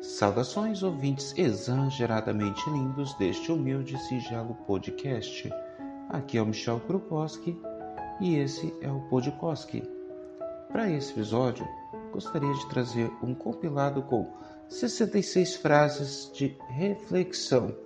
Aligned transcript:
Saudações, 0.00 0.82
ouvintes 0.82 1.34
exageradamente 1.36 2.68
lindos 2.70 3.12
deste 3.18 3.52
humilde 3.52 3.98
singelo 3.98 4.54
podcast. 4.66 5.52
Aqui 6.08 6.38
é 6.38 6.42
o 6.42 6.46
Michel 6.46 6.80
Krukowski 6.80 7.60
e 8.18 8.36
esse 8.36 8.74
é 8.80 8.90
o 8.90 9.00
Podkoski. 9.10 9.82
Para 10.72 10.88
esse 10.90 11.12
episódio, 11.12 11.68
gostaria 12.12 12.50
de 12.50 12.68
trazer 12.70 13.12
um 13.22 13.34
compilado 13.34 14.02
com 14.04 14.32
66 14.70 15.56
frases 15.56 16.32
de 16.32 16.56
reflexão. 16.70 17.76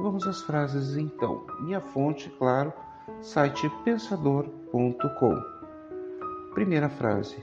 Vamos 0.00 0.28
às 0.28 0.40
frases 0.42 0.96
então. 0.96 1.44
Minha 1.62 1.80
fonte, 1.80 2.30
claro, 2.38 2.72
site 3.20 3.68
pensador.com. 3.84 5.42
Primeira 6.54 6.88
frase. 6.88 7.36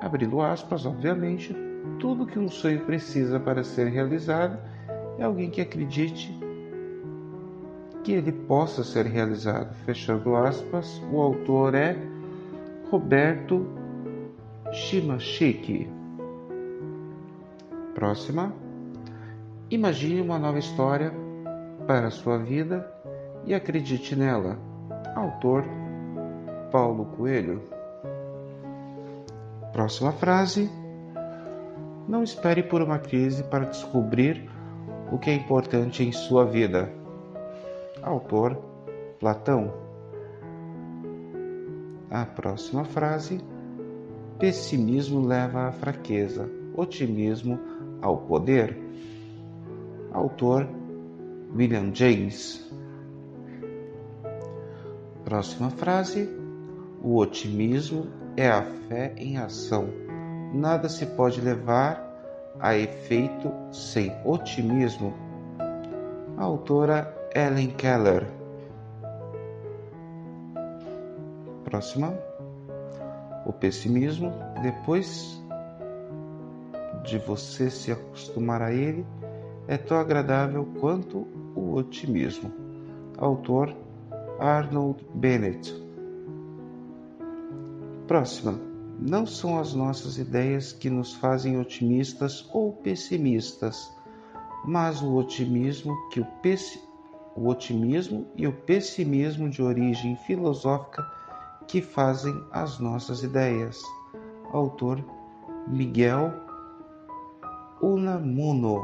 Abrindo 0.00 0.40
aspas, 0.40 0.86
obviamente, 0.86 1.52
tudo 1.98 2.26
que 2.26 2.38
um 2.38 2.48
sonho 2.48 2.84
precisa 2.84 3.40
para 3.40 3.64
ser 3.64 3.88
realizado 3.88 4.58
é 5.18 5.24
alguém 5.24 5.50
que 5.50 5.60
acredite 5.60 6.36
que 8.04 8.12
ele 8.12 8.32
possa 8.32 8.84
ser 8.84 9.06
realizado. 9.06 9.74
Fechando 9.84 10.36
aspas, 10.36 11.02
o 11.12 11.20
autor 11.20 11.74
é 11.74 11.96
Roberto 12.90 13.66
Shimashiki. 14.72 15.90
Próxima. 17.94 18.52
Imagine 19.70 20.22
uma 20.22 20.38
nova 20.38 20.58
história 20.58 21.12
para 21.86 22.06
a 22.06 22.10
sua 22.10 22.38
vida 22.38 22.90
e 23.44 23.54
acredite 23.54 24.16
nela. 24.16 24.58
Autor 25.14 25.64
Paulo 26.70 27.06
Coelho. 27.16 27.62
Próxima 29.72 30.12
frase. 30.12 30.70
Não 32.08 32.22
espere 32.22 32.62
por 32.62 32.80
uma 32.80 32.98
crise 32.98 33.42
para 33.42 33.66
descobrir 33.66 34.48
o 35.12 35.18
que 35.18 35.28
é 35.28 35.34
importante 35.34 36.02
em 36.02 36.10
sua 36.10 36.42
vida. 36.46 36.90
Autor 38.02 38.56
Platão. 39.20 39.70
A 42.10 42.24
próxima 42.24 42.86
frase: 42.86 43.38
Pessimismo 44.38 45.26
leva 45.26 45.68
à 45.68 45.72
fraqueza, 45.72 46.48
otimismo 46.74 47.60
ao 48.00 48.16
poder. 48.16 48.74
Autor 50.10 50.66
William 51.54 51.94
James. 51.94 52.66
Próxima 55.26 55.68
frase: 55.68 56.26
O 57.02 57.18
otimismo 57.18 58.06
é 58.34 58.48
a 58.48 58.62
fé 58.62 59.12
em 59.18 59.36
ação 59.36 60.07
nada 60.52 60.88
se 60.88 61.06
pode 61.06 61.40
levar 61.40 62.08
a 62.60 62.76
efeito 62.76 63.52
sem 63.72 64.14
otimismo. 64.24 65.14
A 66.36 66.44
autora 66.44 67.14
Ellen 67.34 67.70
Keller. 67.70 68.26
Próxima. 71.64 72.14
O 73.44 73.52
pessimismo, 73.52 74.32
depois 74.62 75.42
de 77.04 77.18
você 77.18 77.70
se 77.70 77.90
acostumar 77.90 78.60
a 78.60 78.72
ele, 78.72 79.06
é 79.66 79.76
tão 79.78 79.98
agradável 79.98 80.66
quanto 80.80 81.26
o 81.54 81.74
otimismo. 81.74 82.52
Autor 83.16 83.74
Arnold 84.38 85.04
Bennett. 85.14 85.74
Próxima. 88.06 88.67
Não 89.00 89.24
são 89.24 89.60
as 89.60 89.74
nossas 89.74 90.18
ideias 90.18 90.72
que 90.72 90.90
nos 90.90 91.14
fazem 91.14 91.56
otimistas 91.56 92.48
ou 92.52 92.72
pessimistas, 92.72 93.96
mas 94.64 95.00
o 95.00 95.14
otimismo 95.14 95.96
que 96.10 96.20
o, 96.20 96.26
o 97.36 97.48
otimismo 97.48 98.26
e 98.34 98.44
o 98.48 98.52
pessimismo 98.52 99.48
de 99.48 99.62
origem 99.62 100.16
filosófica 100.16 101.08
que 101.68 101.80
fazem 101.80 102.34
as 102.50 102.80
nossas 102.80 103.22
ideias. 103.22 103.80
Autor 104.52 105.04
Miguel 105.68 106.32
Unamuno. 107.80 108.82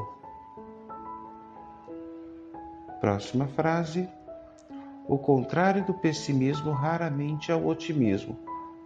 Próxima 3.01 3.49
frase. 3.49 4.09
O 5.09 5.19
contrário 5.19 5.85
do 5.85 5.93
pessimismo 5.93 6.71
raramente 6.71 7.51
é 7.51 7.55
o 7.55 7.67
otimismo 7.67 8.39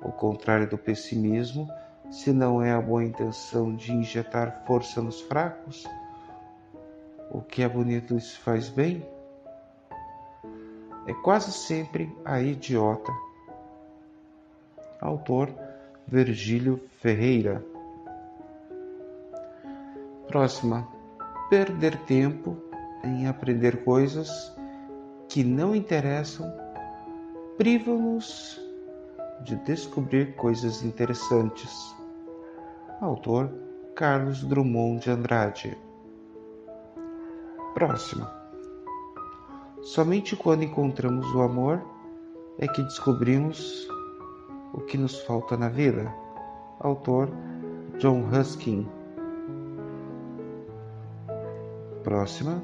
o 0.03 0.13
contrário 0.13 0.69
do 0.69 0.79
pessimismo, 0.79 1.69
se 2.11 2.33
não 2.33 2.63
é 2.63 2.73
a 2.73 2.81
boa 2.81 3.05
intenção 3.05 3.75
de 3.75 3.93
injetar 3.93 4.65
força 4.67 5.03
nos 5.03 5.21
fracos, 5.21 5.87
o 7.31 7.41
que 7.41 7.63
é 7.63 7.69
bonito 7.69 8.19
se 8.19 8.37
faz 8.39 8.69
bem, 8.69 9.07
é 11.07 11.15
quase 11.15 11.53
sempre 11.53 12.15
a 12.25 12.41
idiota. 12.41 13.13
Autor 15.01 15.51
Virgílio 16.07 16.81
Ferreira. 17.01 17.65
Próxima. 20.27 20.87
Perder 21.49 21.97
tempo 22.05 22.57
em 23.03 23.27
aprender 23.27 23.85
coisas 23.85 24.55
que 25.29 25.43
não 25.43 25.75
interessam 25.75 26.53
priva-nos 27.57 28.61
de 29.45 29.57
descobrir 29.57 30.35
coisas 30.37 30.83
interessantes. 30.83 31.95
Autor 33.01 33.51
Carlos 33.95 34.45
Drummond 34.45 35.03
de 35.03 35.11
Andrade. 35.11 35.79
Próximo. 37.75 38.27
Somente 39.83 40.35
quando 40.37 40.65
encontramos 40.65 41.33
o 41.35 41.43
amor 41.43 41.83
é 42.59 42.67
que 42.67 42.83
descobrimos 42.83 43.89
o 44.73 44.81
que 44.81 44.99
nos 44.99 45.21
falta 45.23 45.57
na 45.57 45.69
vida. 45.69 46.13
Autor 46.81 47.31
John 47.99 48.23
Ruskin. 48.31 48.87
Próxima. 52.03 52.63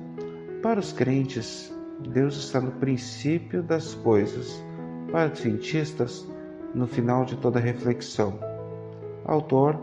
Para 0.62 0.80
os 0.80 0.92
crentes, 0.92 1.72
Deus 2.00 2.36
está 2.36 2.60
no 2.60 2.72
princípio 2.72 3.62
das 3.62 3.94
coisas. 3.94 4.62
Para 5.12 5.32
os 5.32 5.38
cientistas, 5.38 6.26
no 6.74 6.86
final 6.86 7.24
de 7.24 7.36
toda 7.36 7.60
reflexão. 7.60 8.38
Autor 9.24 9.78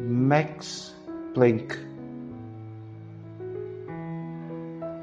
Max 0.00 0.94
Planck. 1.32 1.78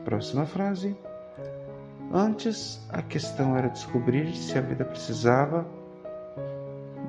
Próxima 0.03 0.45
frase. 0.45 0.95
Antes, 2.13 2.85
a 2.89 3.01
questão 3.01 3.55
era 3.55 3.69
descobrir 3.69 4.35
se 4.35 4.57
a 4.57 4.61
vida 4.61 4.83
precisava 4.83 5.65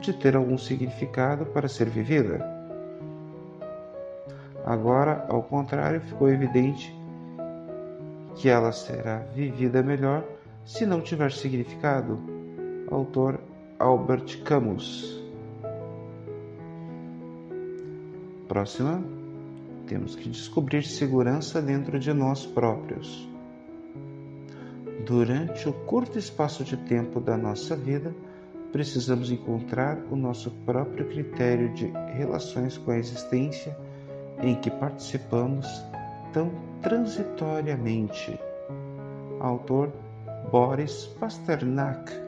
de 0.00 0.12
ter 0.12 0.36
algum 0.36 0.56
significado 0.56 1.46
para 1.46 1.68
ser 1.68 1.88
vivida. 1.88 2.44
Agora, 4.64 5.26
ao 5.28 5.42
contrário, 5.42 6.00
ficou 6.00 6.28
evidente 6.28 6.96
que 8.36 8.48
ela 8.48 8.70
será 8.72 9.18
vivida 9.34 9.82
melhor 9.82 10.24
se 10.64 10.86
não 10.86 11.00
tiver 11.00 11.32
significado. 11.32 12.18
Autor 12.90 13.40
Albert 13.82 14.44
Camus. 14.44 15.20
Próxima, 18.46 19.02
temos 19.88 20.14
que 20.14 20.28
descobrir 20.28 20.84
segurança 20.84 21.60
dentro 21.60 21.98
de 21.98 22.12
nós 22.12 22.46
próprios. 22.46 23.28
Durante 25.04 25.68
o 25.68 25.72
curto 25.72 26.16
espaço 26.16 26.62
de 26.62 26.76
tempo 26.76 27.18
da 27.18 27.36
nossa 27.36 27.74
vida, 27.74 28.14
precisamos 28.70 29.32
encontrar 29.32 29.98
o 30.12 30.14
nosso 30.14 30.52
próprio 30.64 31.08
critério 31.08 31.74
de 31.74 31.86
relações 32.14 32.78
com 32.78 32.92
a 32.92 32.98
existência 32.98 33.76
em 34.40 34.54
que 34.54 34.70
participamos 34.70 35.66
tão 36.32 36.52
transitoriamente. 36.80 38.38
Autor 39.40 39.92
Boris 40.52 41.06
Pasternak 41.18 42.21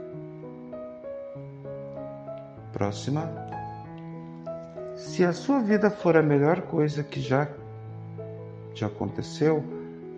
Próxima. 2.74 3.30
Se 4.96 5.24
a 5.24 5.32
sua 5.32 5.60
vida 5.60 5.92
for 5.92 6.16
a 6.16 6.22
melhor 6.22 6.62
coisa 6.62 7.04
que 7.04 7.20
já 7.20 7.48
te 8.74 8.84
aconteceu, 8.84 9.62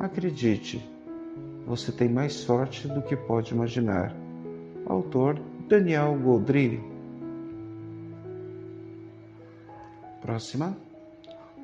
acredite, 0.01 0.83
você 1.67 1.93
tem 1.93 2.09
mais 2.09 2.33
sorte 2.33 2.89
do 2.89 3.03
que 3.03 3.15
pode 3.15 3.53
imaginar. 3.53 4.17
Autor 4.87 5.39
Daniel 5.69 6.19
Goldry. 6.19 6.83
Próxima. 10.23 10.75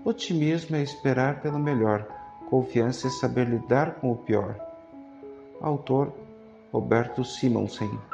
Otimismo 0.05 0.77
é 0.77 0.83
esperar 0.83 1.41
pelo 1.41 1.59
melhor, 1.59 2.07
confiança 2.51 3.07
é 3.07 3.11
saber 3.11 3.49
lidar 3.49 3.95
com 3.95 4.13
o 4.13 4.17
pior. 4.17 4.61
Autor 5.59 6.13
Roberto 6.71 7.25
Simonsen. 7.25 8.12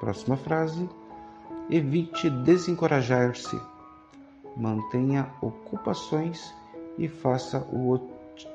Próxima 0.00 0.36
frase. 0.36 0.88
Evite 1.68 2.30
desencorajar-se. 2.30 3.60
mantenha 4.56 5.30
ocupações 5.40 6.52
e 6.98 7.06
faça, 7.06 7.60
o, 7.72 8.00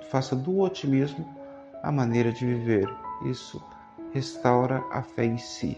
faça 0.09 0.35
do 0.35 0.59
otimismo 0.59 1.25
a 1.81 1.91
maneira 1.91 2.31
de 2.31 2.45
viver. 2.45 2.93
Isso 3.23 3.63
restaura 4.11 4.83
a 4.91 5.01
fé 5.01 5.25
em 5.25 5.37
si. 5.37 5.77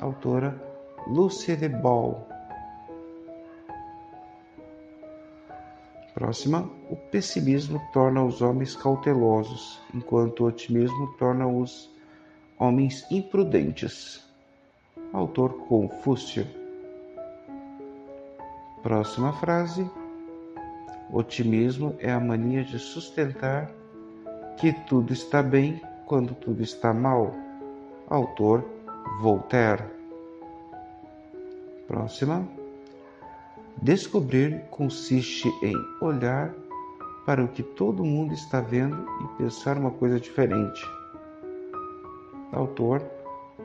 Autora 0.00 0.54
Lucy 1.06 1.56
de 1.56 1.68
Ball. 1.68 2.28
Próxima, 6.14 6.70
o 6.90 6.96
pessimismo 6.96 7.80
torna 7.92 8.22
os 8.22 8.42
homens 8.42 8.76
cautelosos, 8.76 9.80
enquanto 9.94 10.40
o 10.40 10.46
otimismo 10.46 11.14
torna 11.18 11.48
os 11.48 11.90
homens 12.62 13.04
imprudentes. 13.10 14.22
Autor 15.12 15.52
Confúcio. 15.66 16.46
Próxima 18.84 19.32
frase. 19.32 19.90
Otimismo 21.12 21.96
é 21.98 22.12
a 22.12 22.20
mania 22.20 22.62
de 22.62 22.78
sustentar 22.78 23.68
que 24.56 24.72
tudo 24.86 25.12
está 25.12 25.42
bem 25.42 25.82
quando 26.06 26.36
tudo 26.36 26.62
está 26.62 26.94
mal. 26.94 27.34
Autor 28.08 28.64
Voltaire. 29.20 29.82
Próxima. 31.88 32.46
Descobrir 33.82 34.62
consiste 34.70 35.48
em 35.64 35.74
olhar 36.00 36.54
para 37.26 37.42
o 37.42 37.48
que 37.48 37.64
todo 37.64 38.04
mundo 38.04 38.32
está 38.32 38.60
vendo 38.60 39.04
e 39.20 39.42
pensar 39.42 39.76
uma 39.76 39.90
coisa 39.90 40.20
diferente. 40.20 41.01
Autor 42.52 43.02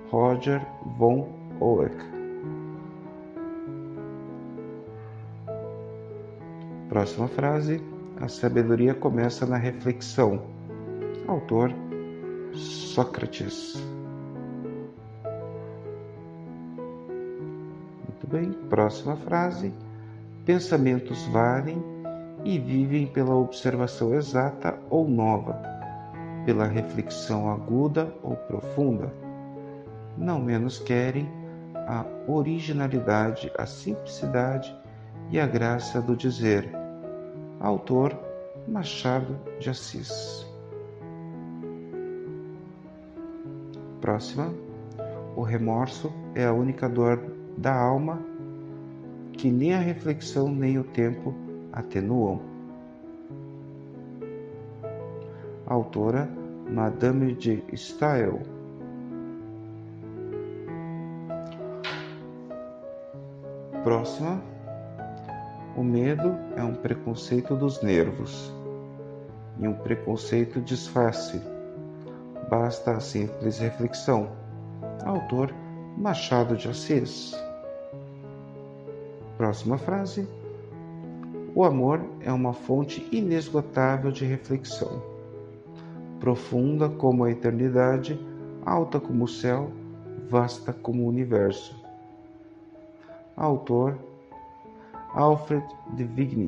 Roger 0.09 0.61
von 0.97 1.27
Oeck. 1.59 1.95
Próxima 6.87 7.27
frase: 7.27 7.81
A 8.21 8.27
sabedoria 8.29 8.93
começa 8.93 9.45
na 9.45 9.57
reflexão. 9.57 10.41
Autor 11.27 11.73
Sócrates. 12.53 13.75
Muito 18.07 18.27
bem, 18.27 18.51
próxima 18.69 19.17
frase. 19.17 19.73
Pensamentos 20.45 21.25
valem 21.27 21.83
e 22.45 22.57
vivem 22.57 23.05
pela 23.07 23.35
observação 23.35 24.13
exata 24.13 24.79
ou 24.89 25.09
nova, 25.09 25.61
pela 26.47 26.65
reflexão 26.65 27.51
aguda 27.51 28.09
ou 28.23 28.37
profunda. 28.37 29.11
Não 30.17 30.39
menos 30.39 30.79
querem 30.79 31.29
a 31.75 32.05
originalidade, 32.25 33.51
a 33.57 33.65
simplicidade 33.65 34.73
e 35.29 35.41
a 35.41 35.45
graça 35.45 36.01
do 36.01 36.15
dizer. 36.15 36.71
Autor 37.59 38.17
Machado 38.65 39.37
de 39.59 39.69
Assis. 39.69 40.47
Próxima. 43.99 44.53
O 45.35 45.41
remorso 45.41 46.13
é 46.33 46.45
a 46.45 46.53
única 46.53 46.87
dor 46.87 47.21
da 47.57 47.75
alma 47.75 48.21
que 49.33 49.51
nem 49.51 49.73
a 49.73 49.79
reflexão 49.79 50.47
nem 50.47 50.79
o 50.79 50.83
tempo 50.85 51.35
atenuam. 51.73 52.39
Autora 55.65 56.36
Madame 56.69 57.33
de 57.33 57.63
Stael. 57.73 58.41
Próxima. 63.83 64.41
O 65.77 65.83
medo 65.83 66.35
é 66.55 66.63
um 66.63 66.73
preconceito 66.73 67.55
dos 67.55 67.81
nervos 67.81 68.51
e 69.59 69.67
um 69.67 69.73
preconceito 69.73 70.59
disfarce. 70.59 71.41
Basta 72.49 72.91
a 72.91 72.99
simples 72.99 73.59
reflexão. 73.59 74.29
Autor 75.05 75.53
Machado 75.97 76.57
de 76.57 76.67
Assis. 76.67 77.33
Próxima 79.37 79.77
frase. 79.77 80.27
O 81.55 81.63
amor 81.63 82.01
é 82.21 82.31
uma 82.31 82.53
fonte 82.53 83.07
inesgotável 83.11 84.11
de 84.11 84.25
reflexão, 84.25 85.01
profunda 86.19 86.89
como 86.89 87.23
a 87.23 87.31
eternidade, 87.31 88.19
alta 88.65 88.99
como 88.99 89.25
o 89.25 89.27
céu, 89.27 89.71
vasta 90.29 90.73
como 90.73 91.03
o 91.03 91.07
universo. 91.07 91.75
Autor 93.35 93.97
Alfred 95.13 95.63
de 95.95 96.03
Vigny. 96.03 96.47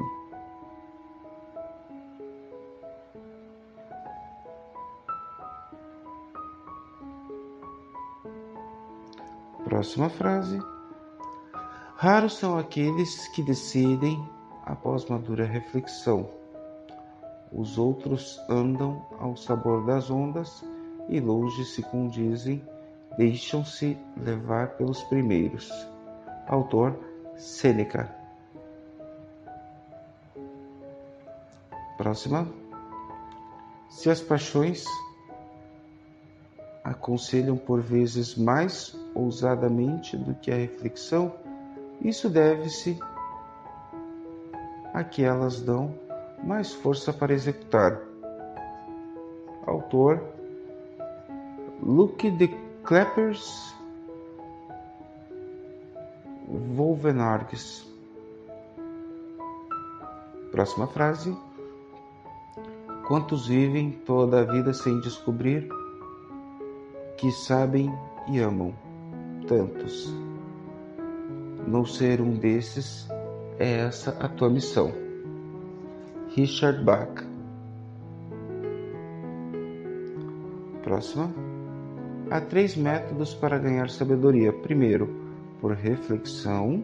Próxima 9.63 10.09
frase. 10.09 10.59
Raros 11.95 12.37
são 12.37 12.57
aqueles 12.57 13.27
que 13.29 13.43
decidem 13.43 14.21
após 14.65 15.05
madura 15.05 15.45
reflexão. 15.45 16.38
Os 17.51 17.77
outros 17.77 18.39
andam 18.47 19.05
ao 19.19 19.35
sabor 19.35 19.85
das 19.85 20.11
ondas 20.11 20.63
e 21.07 21.19
longe 21.19 21.65
se 21.65 21.81
condizem, 21.81 22.63
deixam-se 23.17 23.97
levar 24.15 24.77
pelos 24.77 25.01
primeiros. 25.03 25.71
Autor 26.47 26.97
Sêneca. 27.35 28.13
Próxima. 31.97 32.47
Se 33.89 34.09
as 34.09 34.21
paixões 34.21 34.85
aconselham 36.83 37.57
por 37.57 37.81
vezes 37.81 38.35
mais 38.35 38.95
ousadamente 39.15 40.15
do 40.15 40.35
que 40.35 40.51
a 40.51 40.55
reflexão, 40.55 41.33
isso 42.01 42.29
deve-se 42.29 42.99
a 44.93 45.03
que 45.03 45.23
elas 45.23 45.61
dão 45.61 45.93
mais 46.43 46.73
força 46.73 47.11
para 47.11 47.33
executar. 47.33 47.99
Autor 49.65 50.21
Luke 51.81 52.29
de 52.31 52.47
Kleppers 52.83 53.73
Wolvenargues. 56.47 57.87
Próxima 60.51 60.87
frase. 60.87 61.37
Quantos 63.07 63.47
vivem 63.47 63.91
toda 63.91 64.41
a 64.41 64.43
vida 64.43 64.73
sem 64.73 64.99
descobrir 64.99 65.67
que 67.17 67.31
sabem 67.31 67.91
e 68.27 68.39
amam? 68.39 68.73
Tantos. 69.47 70.13
Não 71.67 71.85
ser 71.85 72.21
um 72.21 72.33
desses 72.33 73.07
é 73.57 73.79
essa 73.79 74.11
a 74.19 74.27
tua 74.27 74.49
missão. 74.49 75.08
Richard 76.35 76.83
Bach. 76.83 77.25
Próxima. 80.83 81.33
Há 82.29 82.39
três 82.41 82.75
métodos 82.75 83.33
para 83.33 83.57
ganhar 83.57 83.89
sabedoria. 83.89 84.53
Primeiro, 84.53 85.09
por 85.59 85.73
reflexão, 85.73 86.83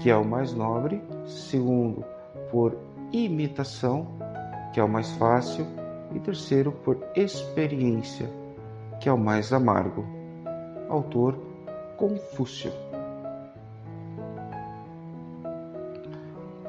que 0.00 0.10
é 0.10 0.16
o 0.16 0.24
mais 0.24 0.52
nobre. 0.52 1.00
Segundo, 1.26 2.04
por 2.50 2.76
imitação, 3.12 4.08
que 4.72 4.80
é 4.80 4.84
o 4.84 4.88
mais 4.88 5.12
fácil, 5.12 5.64
e 6.14 6.18
terceiro, 6.18 6.72
por 6.72 6.98
experiência, 7.14 8.28
que 9.00 9.08
é 9.08 9.12
o 9.12 9.18
mais 9.18 9.52
amargo. 9.52 10.04
Autor 10.88 11.38
Confúcio. 11.96 12.87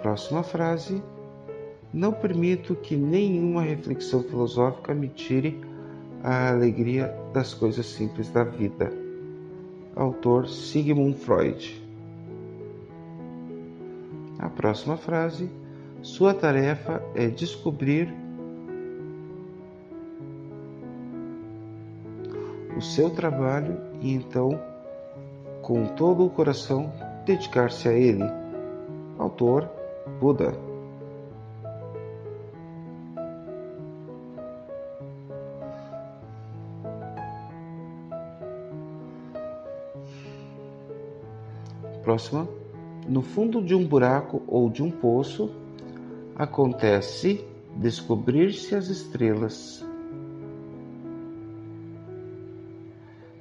Próxima 0.09 0.41
frase. 0.41 1.03
Não 1.93 2.11
permito 2.11 2.73
que 2.73 2.95
nenhuma 2.95 3.61
reflexão 3.61 4.23
filosófica 4.23 4.91
me 4.91 5.07
tire 5.07 5.61
a 6.23 6.49
alegria 6.49 7.15
das 7.31 7.53
coisas 7.53 7.85
simples 7.85 8.27
da 8.31 8.43
vida. 8.43 8.91
Autor 9.95 10.47
Sigmund 10.49 11.15
Freud. 11.15 11.79
A 14.39 14.49
próxima 14.49 14.97
frase 14.97 15.47
sua 16.01 16.33
tarefa 16.33 17.03
é 17.13 17.27
descobrir 17.27 18.11
o 22.75 22.81
seu 22.81 23.11
trabalho 23.11 23.79
e 24.01 24.11
então, 24.11 24.59
com 25.61 25.85
todo 25.85 26.25
o 26.25 26.31
coração, 26.31 26.91
dedicar-se 27.27 27.87
a 27.87 27.93
ele. 27.93 28.23
Autor 29.19 29.77
Buda. 30.19 30.69
Próxima. 42.03 42.47
No 43.07 43.21
fundo 43.21 43.61
de 43.61 43.75
um 43.75 43.87
buraco 43.87 44.41
ou 44.47 44.69
de 44.69 44.83
um 44.83 44.89
poço, 44.91 45.51
acontece 46.35 47.45
descobrir-se 47.75 48.75
as 48.75 48.87
estrelas. 48.87 49.85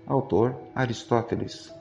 Autor 0.06 0.54
Aristóteles. 0.74 1.72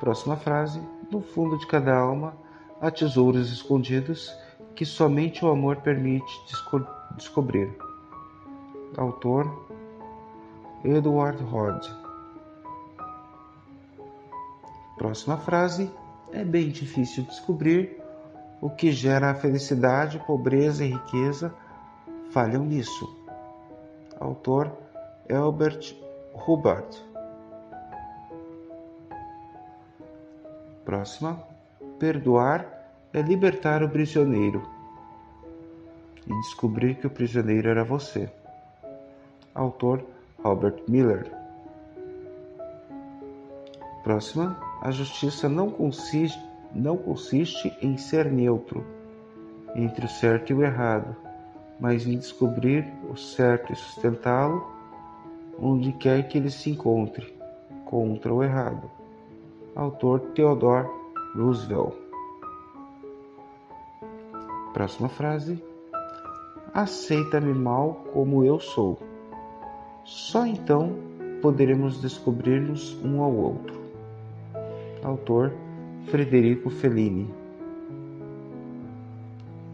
Próxima 0.00 0.36
frase: 0.36 0.80
No 1.10 1.20
fundo 1.20 1.58
de 1.58 1.66
cada 1.66 1.96
alma 1.96 2.36
há 2.84 2.90
tesouros 2.90 3.50
escondidos 3.50 4.36
que 4.74 4.84
somente 4.84 5.42
o 5.42 5.48
amor 5.48 5.76
permite 5.76 6.30
desco 6.46 6.86
descobrir. 7.16 7.74
Autor 8.94 9.66
Edward 10.84 11.42
Rod. 11.44 11.82
Próxima 14.98 15.38
frase: 15.38 15.90
É 16.30 16.44
bem 16.44 16.68
difícil 16.68 17.24
descobrir 17.24 18.02
o 18.60 18.68
que 18.68 18.92
gera 18.92 19.30
a 19.30 19.34
felicidade, 19.34 20.22
pobreza 20.26 20.84
e 20.84 20.92
riqueza 20.92 21.54
falham 22.32 22.64
nisso. 22.64 23.16
Autor 24.20 24.70
Albert 25.30 25.96
Hubbard. 26.34 27.02
Próxima: 30.84 31.53
Perdoar 31.98 32.66
é 33.12 33.22
libertar 33.22 33.82
o 33.82 33.88
prisioneiro 33.88 34.62
e 36.26 36.34
descobrir 36.40 36.96
que 36.96 37.06
o 37.06 37.10
prisioneiro 37.10 37.68
era 37.68 37.84
você. 37.84 38.28
Autor 39.54 40.04
Robert 40.42 40.82
Miller. 40.88 41.30
Próxima: 44.02 44.58
A 44.82 44.90
justiça 44.90 45.48
não 45.48 45.70
consiste, 45.70 46.38
não 46.74 46.96
consiste 46.96 47.72
em 47.80 47.96
ser 47.96 48.30
neutro 48.30 48.84
entre 49.76 50.06
o 50.06 50.08
certo 50.08 50.50
e 50.50 50.54
o 50.54 50.64
errado, 50.64 51.14
mas 51.78 52.06
em 52.06 52.18
descobrir 52.18 52.92
o 53.08 53.16
certo 53.16 53.72
e 53.72 53.76
sustentá-lo 53.76 54.66
onde 55.60 55.92
quer 55.92 56.26
que 56.26 56.38
ele 56.38 56.50
se 56.50 56.70
encontre, 56.70 57.32
contra 57.84 58.34
o 58.34 58.42
errado. 58.42 58.90
Autor 59.76 60.20
Theodore 60.34 61.03
Roosevelt. 61.34 61.94
Próxima 64.72 65.08
frase. 65.08 65.62
Aceita-me 66.72 67.54
mal 67.54 68.04
como 68.12 68.44
eu 68.44 68.58
sou. 68.58 68.98
Só 70.04 70.44
então 70.46 70.96
poderemos 71.40 72.00
descobrir-nos 72.00 72.98
um 73.04 73.22
ao 73.22 73.32
outro. 73.32 73.80
Autor 75.02 75.52
Frederico 76.06 76.70
Fellini. 76.70 77.28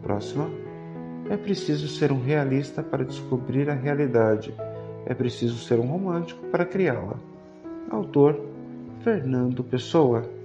Próxima. 0.01 0.49
É 1.29 1.37
preciso 1.37 1.87
ser 1.87 2.11
um 2.11 2.21
realista 2.21 2.83
para 2.83 3.05
descobrir 3.05 3.69
a 3.69 3.73
realidade. 3.73 4.53
É 5.05 5.13
preciso 5.13 5.57
ser 5.57 5.79
um 5.79 5.87
romântico 5.87 6.45
para 6.47 6.65
criá-la. 6.65 7.15
Autor 7.89 8.39
Fernando 9.03 9.63
Pessoa. 9.63 10.40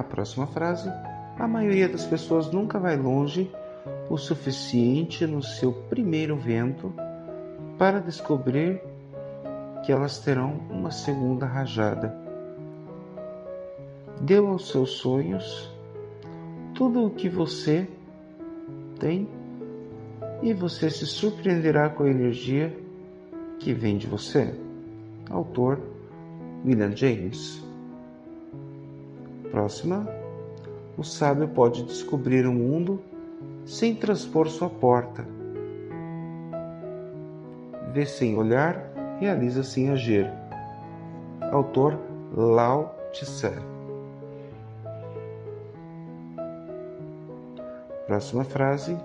A 0.00 0.02
próxima 0.02 0.46
frase: 0.46 0.90
A 1.38 1.46
maioria 1.46 1.86
das 1.86 2.06
pessoas 2.06 2.50
nunca 2.50 2.78
vai 2.78 2.96
longe 2.96 3.50
o 4.08 4.16
suficiente 4.16 5.26
no 5.26 5.42
seu 5.42 5.74
primeiro 5.74 6.38
vento 6.38 6.90
para 7.76 8.00
descobrir 8.00 8.80
que 9.84 9.92
elas 9.92 10.18
terão 10.18 10.58
uma 10.70 10.90
segunda 10.90 11.44
rajada. 11.44 12.16
Deu 14.22 14.48
aos 14.48 14.70
seus 14.70 14.92
sonhos 14.92 15.70
tudo 16.74 17.04
o 17.04 17.10
que 17.10 17.28
você 17.28 17.86
tem 18.98 19.28
e 20.40 20.54
você 20.54 20.88
se 20.88 21.04
surpreenderá 21.04 21.90
com 21.90 22.04
a 22.04 22.10
energia 22.10 22.74
que 23.58 23.74
vem 23.74 23.98
de 23.98 24.06
você. 24.06 24.54
Autor 25.28 25.78
William 26.64 26.96
James. 26.96 27.69
Próxima. 29.50 30.06
O 30.96 31.02
sábio 31.02 31.48
pode 31.48 31.82
descobrir 31.84 32.46
o 32.46 32.52
mundo 32.52 33.02
sem 33.64 33.94
transpor 33.94 34.48
sua 34.48 34.68
porta. 34.68 35.26
Vê 37.92 38.06
sem 38.06 38.36
olhar, 38.36 38.92
realiza 39.18 39.62
sem 39.62 39.90
agir. 39.90 40.30
Autor 41.50 41.98
Lao 42.36 42.94
Tse. 43.12 43.50
Próxima 48.06 48.44
frase. 48.44 48.96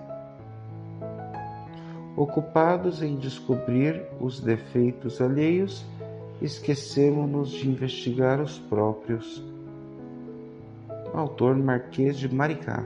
Ocupados 2.16 3.02
em 3.02 3.16
descobrir 3.16 4.02
os 4.20 4.40
defeitos 4.40 5.20
alheios, 5.20 5.84
esquecemos-nos 6.40 7.50
de 7.50 7.68
investigar 7.68 8.40
os 8.40 8.58
próprios. 8.58 9.55
Autor 11.16 11.56
Marquês 11.56 12.18
de 12.18 12.28
Maricá. 12.32 12.84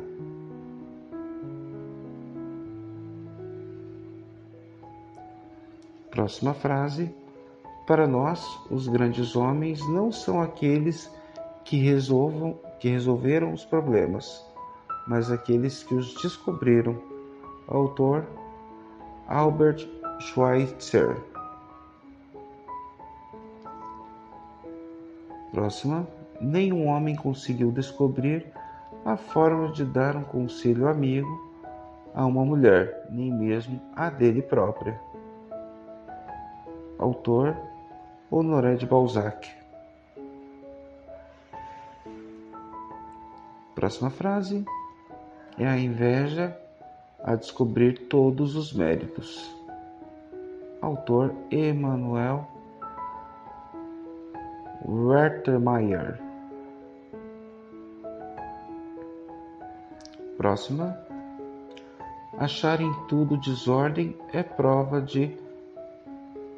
Próxima 6.13 6.55
frase. 6.55 7.13
Para 7.89 8.07
nós, 8.07 8.47
os 8.71 8.87
grandes 8.87 9.35
homens 9.35 9.81
não 9.89 10.13
são 10.13 10.41
aqueles 10.41 11.11
que 11.65 11.79
resolvam, 11.79 12.57
que 12.79 12.89
resolveram 12.89 13.53
os 13.53 13.65
problemas, 13.65 14.47
mas 15.09 15.29
aqueles 15.33 15.83
que 15.83 15.97
os 15.97 16.15
descobriram. 16.23 16.97
Autor 17.67 18.25
Albert 19.27 19.89
Schweitzer. 20.21 21.17
Próxima. 25.51 26.20
Nenhum 26.41 26.87
homem 26.87 27.15
conseguiu 27.15 27.71
descobrir 27.71 28.51
a 29.05 29.17
forma 29.17 29.71
de 29.73 29.85
dar 29.85 30.17
um 30.17 30.25
conselho 30.25 30.89
amigo 30.89 31.29
a 32.15 32.25
uma 32.25 32.45
mulher, 32.45 33.07
nem 33.11 33.31
mesmo 33.31 33.81
a 33.95 34.09
dele 34.09 34.41
própria. 34.41 34.99
Autor 36.99 37.57
Honoré 38.31 38.75
de 38.75 38.87
Balzac. 38.87 39.51
Próxima 43.75 44.11
frase 44.11 44.65
é 45.59 45.67
a 45.67 45.79
inveja 45.79 46.57
a 47.23 47.35
descobrir 47.35 48.09
todos 48.09 48.57
os 48.57 48.73
méritos. 48.73 49.55
Autor 50.81 51.35
Emmanuel 51.51 52.47
Wertermeier. 54.87 56.30
Próxima. 60.41 60.97
Achar 62.39 62.81
em 62.81 62.91
tudo 63.09 63.37
desordem 63.37 64.17
é 64.33 64.43
prova 64.43 64.99
de 64.99 65.37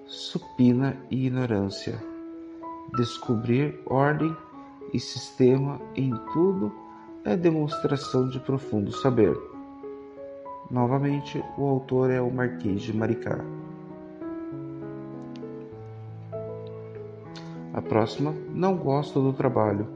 supina 0.07 0.97
e 1.11 1.27
ignorância. 1.27 2.01
Descobrir 2.97 3.83
ordem 3.87 4.37
e 4.95 5.01
sistema 5.01 5.81
em 5.97 6.12
tudo 6.33 6.71
é 7.25 7.37
demonstração 7.37 8.29
de 8.29 8.39
profundo 8.39 8.93
saber. 8.93 9.37
Novamente, 10.71 11.45
o 11.59 11.67
autor 11.67 12.09
é 12.09 12.21
o 12.21 12.31
Marquês 12.31 12.83
de 12.83 12.97
Maricá. 12.97 13.45
A 17.75 17.83
próxima, 17.83 18.33
não 18.55 18.77
gosto 18.77 19.21
do 19.21 19.33
trabalho. 19.33 19.89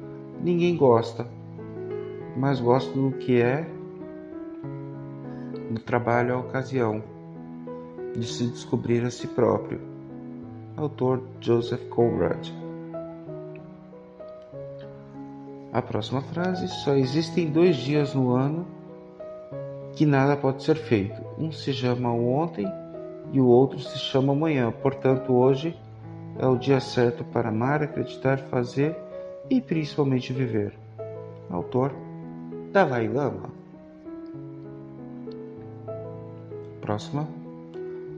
Ninguém 0.42 0.76
gosta, 0.76 1.24
mas 2.36 2.58
gosto 2.58 2.92
do 2.92 3.16
que 3.18 3.40
é 3.40 3.75
no 5.76 5.80
trabalho 5.80 6.34
a 6.34 6.38
ocasião 6.38 7.02
de 8.16 8.26
se 8.26 8.46
descobrir 8.46 9.04
a 9.04 9.10
si 9.10 9.26
próprio. 9.26 9.78
Autor 10.74 11.22
Joseph 11.38 11.86
Conrad. 11.90 12.48
A 15.70 15.82
próxima 15.82 16.22
frase: 16.22 16.66
só 16.82 16.94
existem 16.94 17.50
dois 17.50 17.76
dias 17.76 18.14
no 18.14 18.34
ano 18.34 18.66
que 19.94 20.06
nada 20.06 20.34
pode 20.34 20.62
ser 20.62 20.76
feito. 20.76 21.20
Um 21.38 21.52
se 21.52 21.74
chama 21.74 22.10
ontem 22.10 22.66
e 23.32 23.38
o 23.38 23.46
outro 23.46 23.78
se 23.78 23.98
chama 23.98 24.32
amanhã. 24.32 24.72
Portanto, 24.72 25.34
hoje 25.34 25.76
é 26.38 26.46
o 26.46 26.56
dia 26.56 26.80
certo 26.80 27.22
para 27.22 27.50
amar, 27.50 27.82
acreditar, 27.82 28.38
fazer 28.38 28.96
e 29.50 29.60
principalmente 29.60 30.32
viver. 30.32 30.72
Autor 31.50 31.92
Dalai 32.72 33.08
Lama. 33.08 33.65
Próxima. 36.86 37.26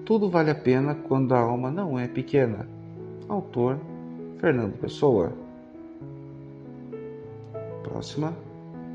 Tudo 0.04 0.28
vale 0.28 0.50
a 0.50 0.54
pena 0.54 0.94
quando 0.94 1.34
a 1.34 1.40
alma 1.40 1.70
não 1.70 1.98
é 1.98 2.06
pequena. 2.06 2.68
Autor 3.26 3.78
Fernando 4.38 4.78
Pessoa. 4.78 5.32
Próxima. 7.82 8.34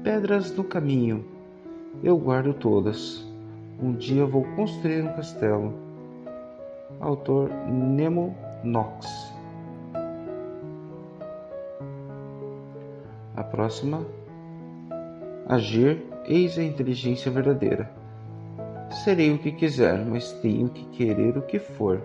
Pedras 0.03 0.55
no 0.55 0.63
caminho. 0.63 1.25
Eu 2.03 2.19
guardo 2.19 2.53
todas. 2.53 3.25
Um 3.81 3.93
dia 3.93 4.27
vou 4.27 4.43
construir 4.55 5.01
um 5.01 5.13
castelo. 5.13 5.73
Autor 6.99 7.49
Nemo 7.67 8.37
Knox. 8.63 9.33
A 13.35 13.43
próxima. 13.43 14.05
Agir, 15.47 16.05
eis 16.27 16.59
a 16.59 16.63
inteligência 16.63 17.31
verdadeira. 17.31 18.02
Serei 18.93 19.33
o 19.33 19.39
que 19.39 19.51
quiser, 19.51 20.05
mas 20.05 20.31
tenho 20.33 20.69
que 20.69 20.85
querer 20.85 21.37
o 21.37 21.41
que 21.41 21.59
for. 21.59 22.01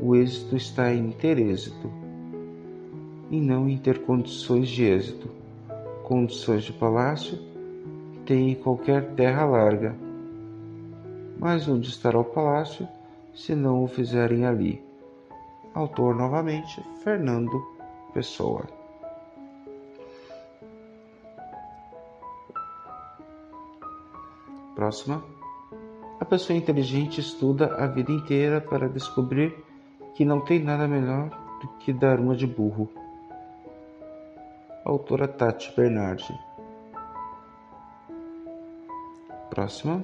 O 0.00 0.16
êxito 0.16 0.56
está 0.56 0.92
em 0.92 1.10
ter 1.10 1.38
êxito, 1.38 1.90
e 3.30 3.40
não 3.40 3.68
em 3.68 3.76
ter 3.78 4.02
condições 4.02 4.68
de 4.68 4.84
êxito. 4.84 5.28
Condições 6.02 6.64
de 6.64 6.72
palácio 6.72 7.38
tem 8.24 8.50
em 8.50 8.54
qualquer 8.54 9.14
terra 9.14 9.44
larga. 9.44 9.94
Mas 11.38 11.68
onde 11.68 11.88
estará 11.88 12.18
o 12.18 12.24
palácio 12.24 12.88
se 13.34 13.54
não 13.54 13.84
o 13.84 13.86
fizerem 13.86 14.46
ali? 14.46 14.82
Autor 15.74 16.14
novamente, 16.14 16.82
Fernando 17.04 17.62
Pessoa. 18.12 18.64
Próxima. 24.74 25.35
A 26.18 26.24
pessoa 26.24 26.56
inteligente 26.56 27.20
estuda 27.20 27.74
a 27.74 27.86
vida 27.86 28.10
inteira 28.10 28.60
para 28.60 28.88
descobrir 28.88 29.54
que 30.14 30.24
não 30.24 30.40
tem 30.40 30.62
nada 30.62 30.88
melhor 30.88 31.28
do 31.60 31.68
que 31.78 31.92
dar 31.92 32.18
uma 32.18 32.34
de 32.34 32.46
burro. 32.46 32.90
Autora 34.82 35.28
Tati 35.28 35.74
Bernardi. 35.76 36.32
Próxima. 39.50 40.02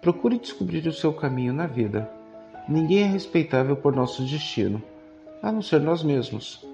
Procure 0.00 0.38
descobrir 0.38 0.86
o 0.86 0.92
seu 0.92 1.12
caminho 1.12 1.52
na 1.52 1.66
vida. 1.66 2.10
Ninguém 2.68 3.02
é 3.02 3.06
respeitável 3.06 3.76
por 3.76 3.94
nosso 3.94 4.22
destino, 4.22 4.82
a 5.42 5.52
não 5.52 5.60
ser 5.60 5.80
nós 5.80 6.02
mesmos. 6.02 6.66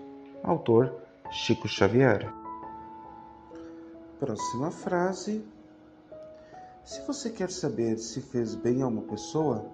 Autor 0.45 0.95
Chico 1.31 1.67
Xavier. 1.67 2.33
Próxima 4.21 4.71
frase. 4.71 5.45
Se 6.85 7.01
você 7.07 7.31
quer 7.31 7.51
saber 7.51 7.97
se 7.97 8.21
fez 8.21 8.57
bem 8.57 8.83
a 8.83 8.89
uma 8.89 9.03
pessoa, 9.03 9.65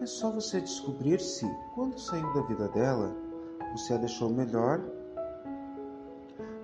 é 0.00 0.06
só 0.06 0.30
você 0.30 0.60
descobrir 0.60 1.18
se, 1.18 1.46
quando 1.74 1.98
saiu 1.98 2.30
da 2.34 2.42
vida 2.42 2.68
dela, 2.68 3.10
você 3.72 3.94
a 3.94 3.96
deixou 3.96 4.28
melhor 4.28 4.78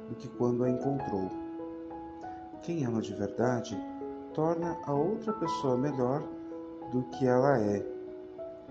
do 0.09 0.14
que 0.14 0.29
quando 0.29 0.62
a 0.62 0.69
encontrou. 0.69 1.31
Quem 2.62 2.85
ama 2.85 3.00
de 3.00 3.14
verdade 3.14 3.76
torna 4.35 4.76
a 4.85 4.93
outra 4.93 5.33
pessoa 5.33 5.76
melhor 5.79 6.23
do 6.91 7.02
que 7.05 7.26
ela 7.26 7.59
é. 7.59 7.85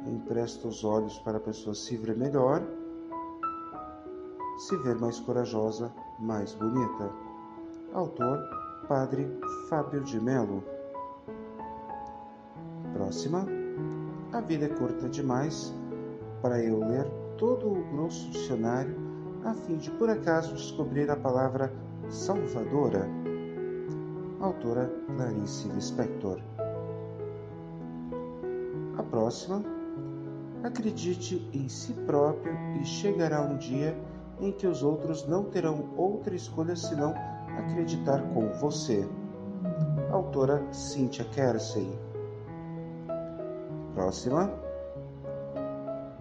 Empresta 0.06 0.68
os 0.68 0.84
olhos 0.84 1.18
para 1.20 1.38
a 1.38 1.42
pessoa 1.42 1.74
se 1.74 1.98
ver 1.98 2.16
melhor, 2.16 2.62
se 4.60 4.78
ver 4.78 4.96
mais 5.00 5.20
corajosa, 5.20 5.92
mais 6.20 6.54
bonita. 6.54 7.12
Autor 7.92 8.40
Padre 8.88 9.28
Fábio 9.68 10.04
de 10.04 10.20
Melo. 10.20 10.64
Próxima. 12.94 13.46
A 14.32 14.42
vida 14.42 14.66
é 14.66 14.70
curta 14.70 15.10
demais 15.10 15.74
para 16.42 16.64
eu 16.64 16.80
ler 16.80 17.06
todo 17.38 17.72
o 17.72 17.84
grosso 17.92 18.30
dicionário 18.30 18.96
a 19.44 19.54
fim 19.54 19.78
de 19.78 19.90
por 19.92 20.10
acaso 20.10 20.54
descobrir 20.56 21.10
a 21.10 21.16
palavra 21.16 21.74
salvadora. 22.10 23.08
Autora 24.40 24.92
Clarice 25.16 25.68
Lispector. 25.70 26.40
A 28.98 29.04
próxima. 29.04 29.64
Acredite 30.64 31.50
em 31.54 31.68
si 31.68 31.94
próprio 32.06 32.54
e 32.80 32.86
chegará 32.86 33.42
um 33.42 33.58
dia 33.58 33.98
em 34.40 34.52
que 34.52 34.68
os 34.68 34.84
outros 34.84 35.28
não 35.28 35.46
terão 35.46 35.90
outra 35.98 36.36
escolha 36.36 36.76
senão 36.76 37.16
acreditar 37.58 38.22
com 38.34 38.50
você. 38.60 39.08
Autora 40.12 40.64
Cynthia 40.72 41.26
Kersey. 41.26 41.90
Próxima. 44.02 44.52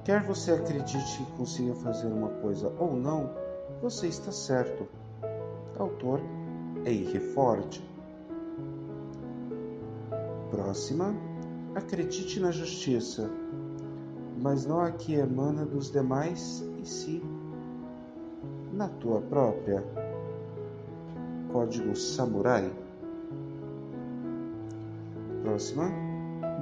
Quer 0.05 0.23
você 0.25 0.53
acredite 0.53 1.25
que 1.25 1.33
consiga 1.33 1.75
fazer 1.77 2.09
uma 2.09 2.29
coisa 2.29 2.71
ou 2.79 2.95
não, 2.95 3.31
você 3.81 4.07
está 4.07 4.31
certo. 4.31 4.87
Autor 5.79 6.21
Henry 6.85 7.19
Ford. 7.33 7.83
Próxima. 10.51 11.15
Acredite 11.75 12.39
na 12.39 12.51
justiça, 12.51 13.31
mas 14.43 14.67
não 14.67 14.81
a 14.81 14.91
que 14.91 15.15
emana 15.15 15.65
dos 15.65 15.91
demais 15.91 16.63
e 16.83 16.87
sim 16.87 17.23
na 18.75 18.89
tua 18.89 19.23
própria. 19.23 19.83
Código 21.51 21.97
Samurai. 21.97 22.71
Próxima. 25.43 26.10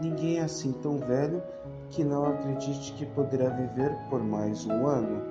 Ninguém 0.01 0.39
é 0.39 0.43
assim 0.43 0.73
tão 0.73 0.99
velho 0.99 1.43
que 1.91 2.05
não 2.05 2.25
acredite 2.25 2.93
que 2.93 3.05
poderá 3.05 3.51
viver 3.51 3.97
por 4.09 4.23
mais 4.23 4.65
um 4.67 4.87
ano. 4.87 5.23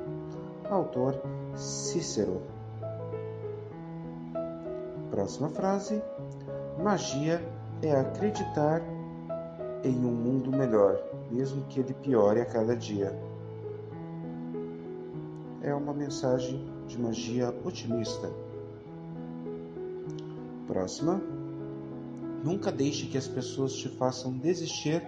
Autor 0.70 1.22
Cícero. 1.56 2.42
Próxima 5.10 5.50
frase: 5.50 6.02
Magia 6.84 7.42
é 7.82 7.96
acreditar 7.96 8.82
em 9.84 10.06
um 10.06 10.12
mundo 10.12 10.52
melhor, 10.52 11.00
mesmo 11.32 11.64
que 11.68 11.80
ele 11.80 11.94
piore 11.94 12.42
a 12.42 12.46
cada 12.46 12.76
dia. 12.76 13.18
É 15.62 15.74
uma 15.74 15.94
mensagem 15.94 16.66
de 16.88 17.00
magia 17.00 17.54
otimista. 17.64 18.30
Próxima. 20.68 21.37
Nunca 22.48 22.72
deixe 22.72 23.08
que 23.08 23.18
as 23.18 23.28
pessoas 23.28 23.74
te 23.74 23.90
façam 23.90 24.32
desistir 24.32 25.06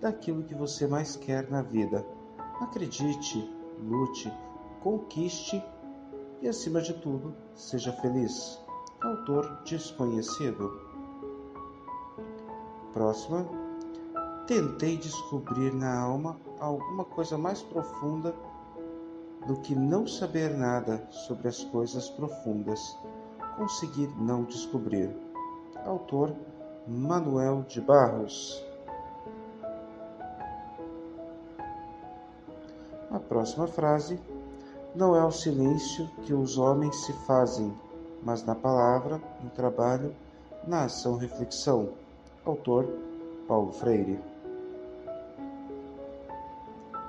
daquilo 0.00 0.42
que 0.42 0.54
você 0.54 0.86
mais 0.86 1.14
quer 1.14 1.50
na 1.50 1.60
vida. 1.60 2.02
Acredite, 2.62 3.46
lute, 3.78 4.32
conquiste 4.82 5.62
e, 6.40 6.48
acima 6.48 6.80
de 6.80 6.94
tudo, 6.94 7.34
seja 7.54 7.92
feliz. 7.92 8.58
Autor 9.02 9.60
desconhecido. 9.66 10.80
Próxima. 12.94 13.46
Tentei 14.46 14.96
descobrir 14.96 15.74
na 15.74 16.00
alma 16.00 16.40
alguma 16.58 17.04
coisa 17.04 17.36
mais 17.36 17.60
profunda 17.60 18.34
do 19.46 19.56
que 19.56 19.74
não 19.74 20.06
saber 20.06 20.56
nada 20.56 21.06
sobre 21.10 21.48
as 21.48 21.62
coisas 21.64 22.08
profundas. 22.08 22.96
Consegui 23.58 24.08
não 24.18 24.44
descobrir. 24.44 25.14
Autor 25.84 26.34
Manuel 26.86 27.64
de 27.68 27.80
Barros. 27.80 28.60
A 33.08 33.20
próxima 33.20 33.68
frase: 33.68 34.18
Não 34.92 35.14
é 35.14 35.24
o 35.24 35.30
silêncio 35.30 36.10
que 36.22 36.34
os 36.34 36.58
homens 36.58 36.96
se 37.04 37.12
fazem, 37.24 37.72
mas 38.24 38.44
na 38.44 38.56
palavra, 38.56 39.20
no 39.44 39.50
trabalho, 39.50 40.12
na 40.66 40.84
ação 40.84 41.16
reflexão. 41.16 41.90
Autor 42.44 42.88
Paulo 43.46 43.72
Freire. 43.72 44.18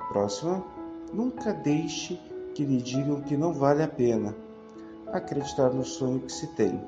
Próxima: 0.10 0.64
Nunca 1.12 1.52
deixe 1.52 2.22
que 2.54 2.64
lhe 2.64 2.78
digam 2.80 3.22
que 3.22 3.36
não 3.36 3.52
vale 3.52 3.82
a 3.82 3.88
pena 3.88 4.36
acreditar 5.12 5.72
no 5.72 5.84
sonho 5.84 6.20
que 6.20 6.32
se 6.32 6.46
tem 6.56 6.80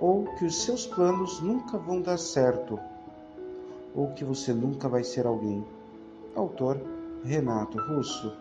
ou 0.00 0.24
que 0.36 0.44
os 0.44 0.62
seus 0.62 0.86
planos 0.86 1.40
nunca 1.40 1.78
vão 1.78 2.00
dar 2.00 2.18
certo, 2.18 2.78
ou 3.94 4.08
que 4.12 4.24
você 4.24 4.52
nunca 4.52 4.88
vai 4.88 5.02
ser 5.02 5.26
alguém. 5.26 5.64
Autor 6.34 6.80
Renato 7.24 7.78
Russo. 7.78 8.32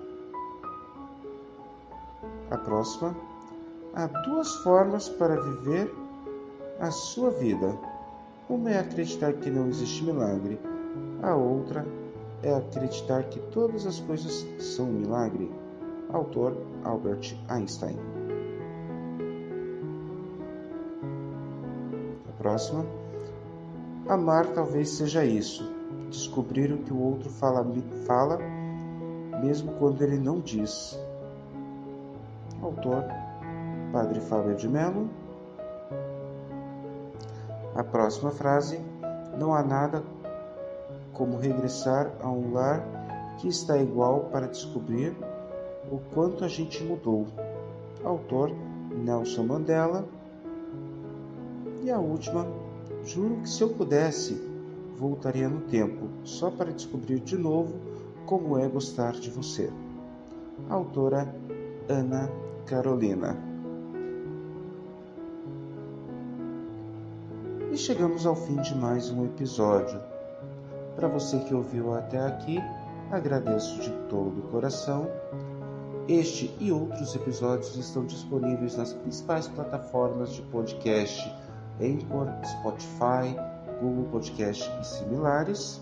A 2.50 2.58
próxima. 2.58 3.16
Há 3.94 4.08
duas 4.08 4.54
formas 4.58 5.08
para 5.08 5.40
viver 5.40 5.94
a 6.80 6.92
sua 6.92 7.30
vida. 7.30 7.78
Uma 8.50 8.72
é 8.72 8.80
acreditar 8.80 9.34
que 9.34 9.50
não 9.50 9.70
existe 9.70 10.04
milagre, 10.04 10.60
a 11.24 11.34
outra 11.34 11.86
é 12.44 12.54
acreditar 12.54 13.24
que 13.24 13.40
todas 13.52 13.88
as 13.88 14.00
coisas 14.00 14.46
são 14.60 14.86
um 14.86 14.94
milagre. 14.94 15.52
Autor 16.12 16.56
Albert 16.84 17.36
Einstein. 17.50 18.25
Próxima. 22.46 22.86
Amar 24.08 24.46
talvez 24.54 24.90
seja 24.90 25.26
isso, 25.26 25.68
descobrir 26.12 26.72
o 26.72 26.78
que 26.78 26.94
o 26.94 27.02
outro 27.02 27.28
fala, 27.28 27.66
fala 28.06 28.38
mesmo 29.42 29.72
quando 29.80 30.04
ele 30.04 30.20
não 30.20 30.40
diz. 30.40 30.96
Autor 32.62 33.04
Padre 33.92 34.20
Fábio 34.20 34.56
de 34.56 34.70
Mello. 34.70 35.10
A 37.74 37.84
próxima 37.84 38.30
frase: 38.30 38.80
Não 39.40 39.52
há 39.52 39.64
nada 39.64 40.04
como 41.14 41.40
regressar 41.40 42.12
a 42.22 42.30
um 42.30 42.54
lar 42.54 42.86
que 43.40 43.48
está 43.48 43.76
igual 43.76 44.26
para 44.32 44.48
descobrir 44.48 45.18
o 45.92 45.98
quanto 46.14 46.46
a 46.46 46.48
gente 46.48 46.84
mudou. 46.84 47.26
Autor 48.04 48.52
Nelson 48.92 49.44
Mandela. 49.46 50.15
E 51.86 51.92
a 51.92 52.00
última: 52.00 52.48
Juro 53.04 53.42
que 53.42 53.50
se 53.50 53.62
eu 53.62 53.70
pudesse, 53.70 54.42
voltaria 54.98 55.48
no 55.48 55.62
tempo 55.62 56.10
só 56.24 56.50
para 56.50 56.74
descobrir 56.74 57.20
de 57.20 57.38
novo 57.38 57.76
como 58.26 58.58
é 58.58 58.68
gostar 58.68 59.12
de 59.12 59.30
você. 59.30 59.72
Autora 60.68 61.32
Ana 61.88 62.28
Carolina. 62.66 63.38
E 67.72 67.78
chegamos 67.78 68.26
ao 68.26 68.36
fim 68.36 68.56
de 68.62 68.76
mais 68.76 69.12
um 69.12 69.24
episódio. 69.24 70.02
Para 70.96 71.08
você 71.08 71.38
que 71.38 71.54
ouviu 71.54 71.94
até 71.94 72.18
aqui, 72.18 72.58
agradeço 73.12 73.80
de 73.80 73.92
todo 74.10 74.40
o 74.40 74.48
coração. 74.50 75.08
Este 76.08 76.52
e 76.60 76.72
outros 76.72 77.16
episódios 77.16 77.78
estão 77.78 78.06
disponíveis 78.06 78.76
nas 78.76 78.92
principais 78.92 79.48
plataformas 79.48 80.34
de 80.34 80.42
podcast: 80.42 81.45
Anchor, 81.82 82.28
Spotify, 82.44 83.36
Google 83.82 84.06
Podcast 84.12 84.72
e 84.80 84.84
similares. 84.86 85.82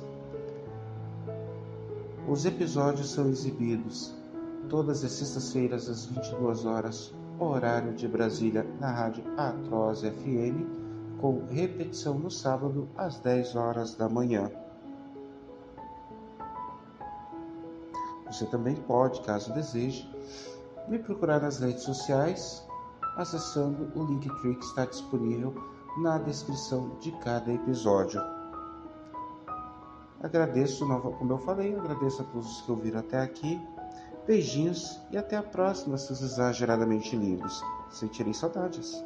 Os 2.28 2.46
episódios 2.46 3.12
são 3.12 3.30
exibidos 3.30 4.16
todas 4.70 5.04
as 5.04 5.12
sextas-feiras 5.12 5.90
às 5.90 6.06
22 6.06 6.66
horas, 6.66 7.14
horário 7.38 7.94
de 7.94 8.08
Brasília, 8.08 8.66
na 8.80 8.92
rádio 8.92 9.24
Atroz 9.38 10.02
FM, 10.02 11.20
com 11.20 11.46
repetição 11.46 12.18
no 12.18 12.32
sábado 12.32 12.88
às 12.98 13.20
10 13.20 13.56
horas 13.56 13.96
da 13.96 14.10
manhã. 14.10 14.50
Você 18.26 18.46
também 18.48 18.76
pode, 18.76 19.22
caso 19.22 19.54
deseje, 19.54 20.10
me 20.88 20.98
procurar 20.98 21.40
nas 21.40 21.60
redes 21.60 21.84
sociais 21.84 22.66
acessando 23.16 23.92
o 23.96 24.04
link 24.06 24.28
que 24.42 24.66
está 24.66 24.86
disponível 24.86 25.54
na 25.98 26.18
descrição 26.18 26.98
de 27.00 27.12
cada 27.14 27.52
episódio. 27.52 28.22
Agradeço, 30.22 30.88
como 30.88 31.34
eu 31.34 31.38
falei, 31.38 31.76
agradeço 31.76 32.22
a 32.22 32.26
todos 32.26 32.62
que 32.62 32.72
ouviram 32.72 33.00
até 33.00 33.20
aqui. 33.20 33.60
Beijinhos 34.26 35.00
e 35.12 35.18
até 35.18 35.36
a 35.36 35.44
próxima, 35.44 35.98
seus 35.98 36.22
exageradamente 36.22 37.16
lindos. 37.16 37.62
Sentirei 37.92 38.34
saudades. 38.34 39.04